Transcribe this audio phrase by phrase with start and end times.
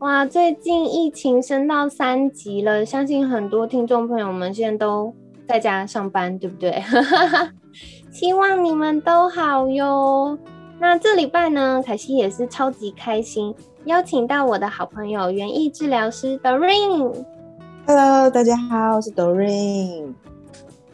[0.00, 5.12] 哇，最近疫情升到三级了，相信很多听众朋友们现在都
[5.48, 6.80] 在家上班，对不对？
[8.12, 10.38] 希望你们都好哟。
[10.78, 13.52] 那这礼拜呢，凯西也是超级开心，
[13.86, 17.24] 邀请到我的好朋友园艺治疗师 Doreen。
[17.84, 20.14] Hello，大家好，我是 Doreen。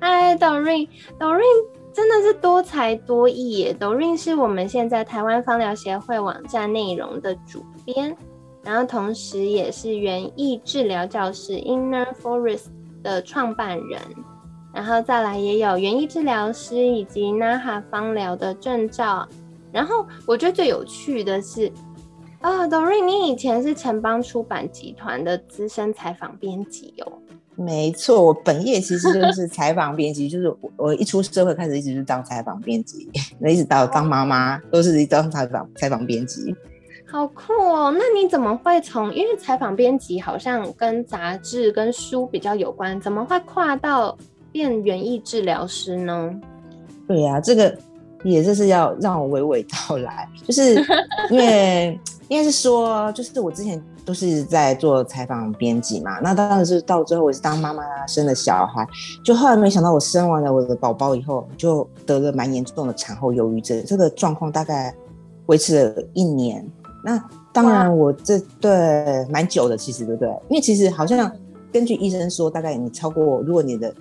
[0.00, 3.76] 嗨，Doreen，Doreen 真的是多才多艺耶。
[3.78, 8.16] Doreen 是我们现在台湾芳疗协会网站内容的主编。
[8.64, 12.66] 然后同时也是园艺治疗教室 Inner Forest
[13.02, 14.00] 的创办人，
[14.72, 19.28] 然后再来也有园艺治疗师以及 NAHA 方疗的证照。
[19.70, 21.70] 然后我觉得最有趣的是，
[22.40, 27.12] 啊，Doreen，你以前是城邦出版集团的资深采访编辑哦。
[27.56, 36.54] 没错，我本业其实就是采访编辑， 就是我我一出社会开始一直是当采访编辑，那 一直到当妈妈都是一当采访采访编辑。
[37.14, 37.94] 好酷哦！
[37.96, 44.18] 那你怎么会从因为采访编辑好像跟杂志跟书比较有关，怎么会跨到
[44.50, 46.34] 变园艺治疗师呢？
[47.06, 47.72] 对呀，这个
[48.24, 50.74] 也就是要让我娓娓道来，就是
[51.30, 58.84] 因为应该是说，就是我之前都是在做采访编辑嘛，那当然是到最后我是当妈妈生了小孩，
[59.24, 64.92] 就后来没想到我生完了我的宝宝以后，就得了蛮严重的产后忧郁症，这个状况大概
[65.46, 66.68] 维持了一年。
[67.04, 70.28] 那当然，我这对蛮久的，其实对不对？
[70.48, 71.30] 因为其实好像
[71.70, 73.94] 根据医生说，大概你超过，如果你的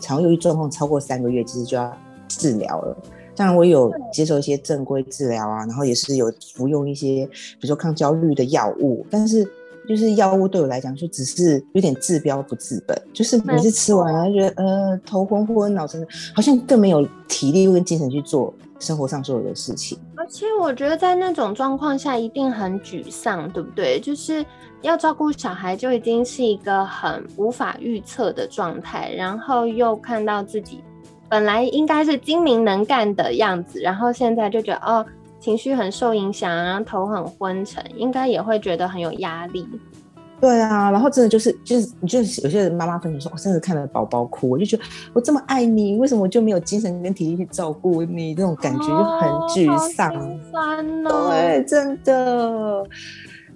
[0.00, 1.92] 肠忧郁状况超过三个月，其实就要
[2.26, 2.96] 治疗了。
[3.36, 9.46] 当然，我有接受一些正规治疗啊，然后也是有服用一些，比如说抗焦虑的药物，但是
[9.86, 16.04] 就是药物对我来讲，就只是有点治标不治本，就是每次吃完了觉得呃头昏昏、脑沉
[16.34, 19.98] 好像更没有体力跟精神去做生活上所有的事情。
[20.16, 24.00] 而且我觉得在那种状况下一定很沮丧，对不对？
[24.00, 24.44] 就是
[24.82, 30.82] 要照顾小孩就已经是一个很无法预测的状态，然后又看到自己
[31.28, 35.04] 本来应该是精明能干的样子，然后现在就觉得哦
[35.38, 39.66] 情绪很受影响，然后头很昏沉，应该也会觉得很有压力。
[40.38, 44.82] 对啊，然后真的就是就是你就是有些人妈妈分享说，我甚至看到宝宝哭，我就觉得
[45.14, 48.34] 我这么爱你，为什么我就没有精神跟体力去照顾你？
[48.34, 50.12] 这种感觉就很沮丧。
[51.04, 52.84] 对，真的。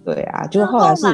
[0.02, 1.06] 对啊，就后来是，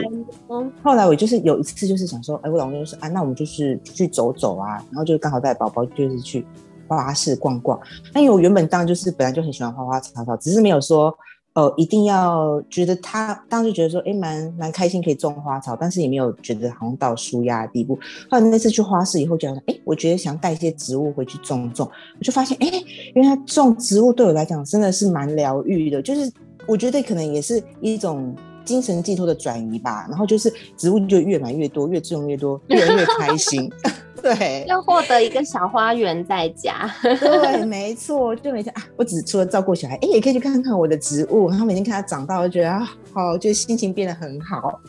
[0.84, 6.47] 后来我就是有一次就是想说，哎，我老公就说，啊，那我们就是去走走啊，然后就刚好带宝宝就是去
[6.87, 7.78] 花市逛逛。
[8.15, 11.12] 那因为我原本当然就是本来就很喜欢花花草草，只是没有说。
[11.56, 17.99] 哦，一定要觉得他当时觉得说，哎，蛮蛮开心可以种花草，但是也没有觉得好像到舒压的地步。
[18.31, 22.71] 后来那次去花市以后，觉得，哎，我觉得想带一些植物回去种种，我就发现，哎，
[23.15, 26.31] 原来种植物对我来讲真的是蛮疗愈的，就是
[26.66, 30.06] 我觉得可能也是一种精神寄托的转移吧。
[30.11, 33.72] 然后就是植物就越买越多，越种越多，越来越开心。
[34.34, 36.91] 对，要获得一个小花园在家。
[37.00, 44.81] 对，没错，就每天啊，我只除了照顾小孩，哎，也可以去看看我的植物，然后每天看它长大，我就觉得啊，好，就心情变得很好。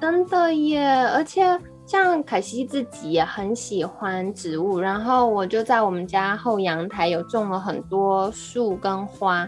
[0.00, 0.82] 真的耶！
[1.14, 1.42] 而且
[1.84, 9.46] 像凯西自己也很喜欢植物，然后我就在我们家后阳台有种了很多树跟花，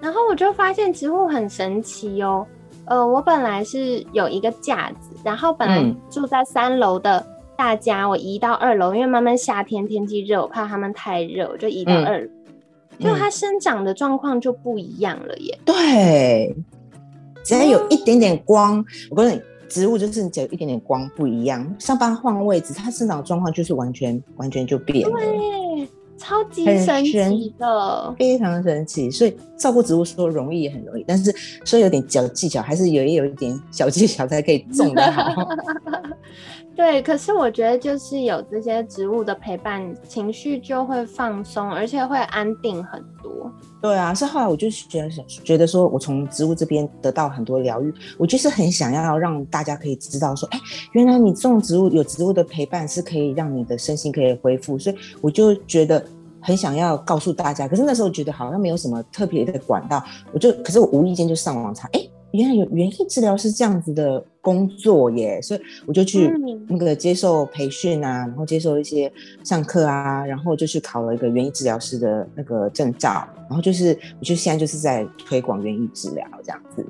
[0.00, 2.44] 然后我就发现植物很神奇哦。
[2.86, 7.24] 呃，我本来是有一个架子，然后本来住在三楼的。
[7.56, 12.28] 大家，我移到二楼，因为慢慢夏天天气热，我怕他们太热，我就移到二楼。
[12.98, 15.58] 就它生长的状况就不一样了耶。
[15.64, 16.54] 对，
[17.44, 25.16] 只要有一点点光，我告诉你，植物就是只有一点点光不一样，上班换位置，它生长的状况就是完全完全就变了。
[26.22, 29.10] 超级神奇的，非常神奇。
[29.10, 31.34] 所以照顾植物说容易也很容易，但是
[31.64, 35.48] 说有点小技巧，还是有也有一点小技巧才可以种得好。
[36.76, 43.50] 对，可是我觉得就是有这些植物的陪伴，情绪就会放松，而且会安定很多。
[43.82, 50.60] 对啊，是后来我就觉得觉得说，我从植物这边得到很多疗愈，我就是很想要让大家可以知道说，哎，
[50.92, 56.02] 原来你种植物有植物的陪伴是可以让你的身心可以恢复，所以我就觉得
[56.40, 57.66] 很想要告诉大家。
[57.66, 60.02] 可是那时候觉得好像没有什么特别的管道，
[60.32, 62.00] 我就可是我无意间就上网查，哎。
[62.32, 66.28] 原来有园艺治疗师这样子的工作耶，所以我就去
[66.68, 69.12] 那个接受培训啊，然后接受一些
[69.44, 76.84] 上课啊，然后就去考了一个园艺治疗师的那个证照，然后就是我就现在就是在推广园艺治疗这样子。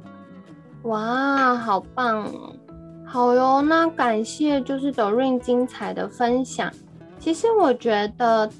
[0.84, 2.32] 哇，好棒！
[3.04, 6.72] 好哟，那感谢就是 Doreen 精彩的分享。
[7.18, 8.50] 其实我觉得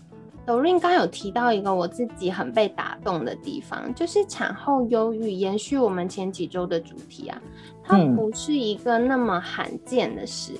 [0.46, 5.30] Doreen 刚有提到一个我自己很被打动的地方，就是产后忧郁。
[5.30, 7.40] 延续我们前几周的主题啊，
[7.84, 10.52] 它不是一个那么罕见的事。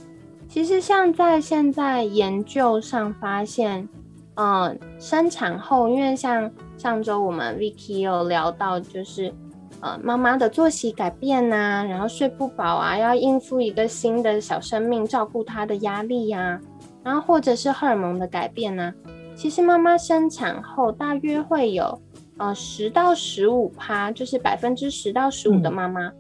[0.49, 3.88] 其实像在现在研究上发现，
[4.34, 9.32] 嗯，生产后，因为像上周我们 Vicky 有聊到，就是。
[9.81, 16.61] 呃，妈妈的作息改变呐，然后睡不饱啊，要应付一个新的小生命，照顾他的压力呀，
[17.02, 18.94] 然后或者是荷尔蒙的改变呢。
[19.34, 22.00] 其实妈妈生产后大约会有
[22.37, 26.12] 呃十到十五趴，就是百分之十到十五的妈妈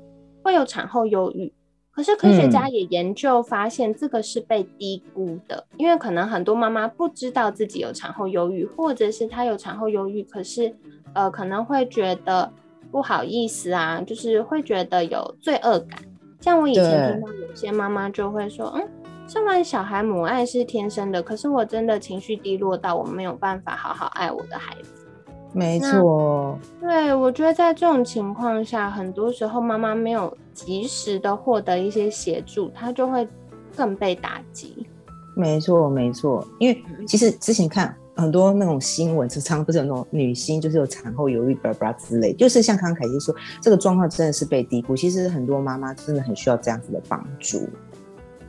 [0.42, 1.52] 会有产后忧郁。
[1.90, 10.74] 可是科学家也研究发现，这个是被低估的，因为可能很多妈妈不知道自己有产后忧郁，或者是她有产后忧郁，可是
[11.12, 12.52] 呃可能会觉得。
[12.90, 15.98] 不好意思啊，就是会觉得有罪恶感。
[16.40, 18.86] 像我以前听到有些妈妈就会说：“嗯，
[19.32, 25.06] 生完小孩母爱是天生的，可是我真的情绪低落到我没有办法好好爱我的孩子。”
[25.54, 33.26] 没错，对我觉得在这种情况下，很多时候妈妈没有及时的获得一些协助，她就会
[33.74, 34.86] 更被打击。
[35.34, 37.96] 没错，没错，因为其实之前看。
[38.14, 44.94] 很多那种新闻，常常不是有那种女星，就是有产后忧郁、巴拉之类，就是像刚刚凯西说，这个状况真的是被低估。
[44.94, 47.66] 其实很多妈妈真的很需要这样子的帮助。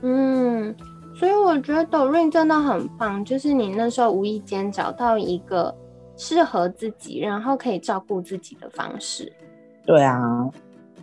[0.03, 0.75] 嗯，
[1.15, 5.73] 所以我觉得 Doreen 真的很棒，就是你那时候无意间找到一个
[6.15, 9.31] 适合自己，然后可以照顾自己的方式。
[9.85, 10.47] 对啊，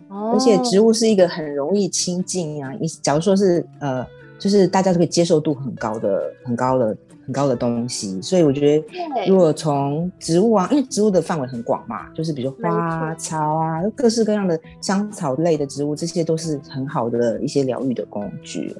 [0.09, 2.71] 而且植物是一个很容易亲近啊。
[2.79, 4.05] 你假如说是呃，
[4.39, 6.95] 就是大家都可以接受度很高的、很高的。
[7.23, 18.75] 很高的东西，所以我觉得，如果从植物啊，因为植物的范围很广嘛，就是比如花草啊，各式各样的香草类的植物，这些都是很好的一些疗愈的工具。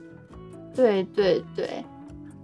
[0.75, 1.83] 对对对，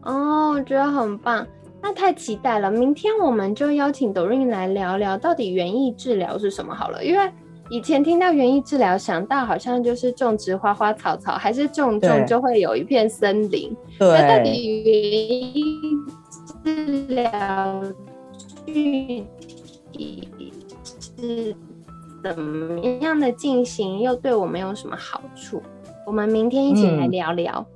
[0.04, 1.46] 哦，我觉得很棒，
[1.82, 2.70] 那太期待了。
[2.72, 7.30] 明天我们就邀请 Doreen 来聊聊到底园艺治疗是什么好了，因为。
[7.70, 13.76] 以前听到园艺治疗，想到好像就是种植花花草草，还是种种就会有一片森林。
[14.00, 14.94] 对，到底园
[15.54, 15.84] 艺
[16.64, 17.84] 治疗
[18.66, 19.26] 具
[19.92, 20.54] 体
[21.20, 21.54] 是
[22.24, 25.62] 怎么样的进行，又对我们有什么好处？
[26.06, 27.68] 我们明天一起来聊聊。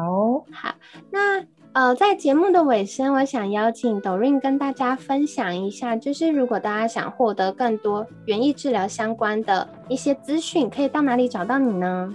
[0.00, 0.74] 好，好，
[1.10, 1.44] 那。
[1.72, 12.12] 呃，在节目的尾声，我想邀请 Doreen 跟大家分享一下，就是如果大家想获得更多园艺治疗相关的一些资讯，可以到哪里找到你呢？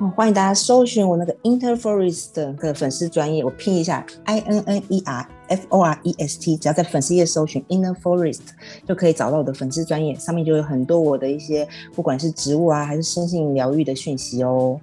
[0.00, 8.42] 哦，欢迎大家搜寻我那个 Interforest 的粉丝专业，我拼一下 I N N E R F O R E S T，只要在粉丝页搜寻 Interforest
[8.84, 14.78] 就可以找到我的粉丝专业，上面就有很多我的一些不管是植物啊，还是身心疗愈的讯息哦。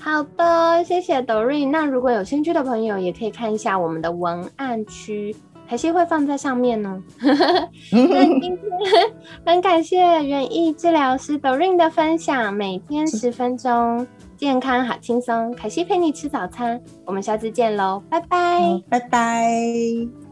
[0.00, 1.70] 好的，谢谢 Doreen。
[1.70, 5.36] 那如果有兴趣的朋友，也可以看一下我们的文案区，
[5.68, 7.02] 凯西会放在上面呢。
[7.20, 8.58] 那今天
[9.44, 14.06] 很感谢园艺治疗师 Doreen 的分享，每天十分钟，
[14.36, 15.52] 健康好轻松。
[15.54, 20.29] 凯西陪你吃早餐，我们下次见喽，拜拜，拜拜。